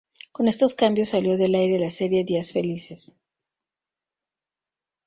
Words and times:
Con 0.31 0.47
estos 0.47 0.73
cambios, 0.73 1.09
salió 1.09 1.37
del 1.37 1.53
aire 1.53 1.77
la 1.77 1.91
serie 1.91 2.23
"Días 2.23 2.53
Felices". 2.53 3.15